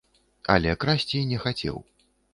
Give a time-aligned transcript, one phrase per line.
[0.53, 1.77] Але красці не хацеў.